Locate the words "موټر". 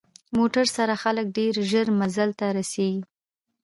0.37-0.65